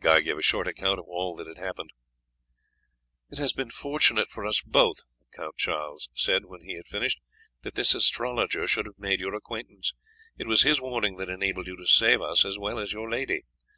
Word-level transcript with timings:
Guy 0.00 0.20
gave 0.20 0.36
a 0.36 0.42
short 0.42 0.68
account 0.68 0.98
of 0.98 1.06
all 1.08 1.34
that 1.36 1.46
had 1.46 1.56
happened. 1.56 1.94
"It 3.30 3.38
has 3.38 3.54
been 3.54 3.70
fortunate 3.70 4.28
for 4.30 4.44
us 4.44 4.60
both," 4.60 4.98
the 5.18 5.34
Count 5.34 5.56
Charles 5.56 6.10
said 6.12 6.44
when 6.44 6.60
he 6.60 6.74
had 6.74 6.86
finished, 6.86 7.22
"that 7.62 7.74
this 7.74 7.94
astrologer 7.94 8.66
should 8.66 8.84
have 8.84 8.98
made 8.98 9.20
your 9.20 9.34
acquaintance; 9.34 9.94
it 10.36 10.46
was 10.46 10.60
his 10.60 10.78
warning 10.78 11.16
that 11.16 11.30
enabled 11.30 11.68
you 11.68 11.76
to 11.78 11.86
save 11.86 12.20
us 12.20 12.44
as 12.44 12.58
well 12.58 12.78
as 12.78 12.92
your 12.92 13.08
lady. 13.08 13.44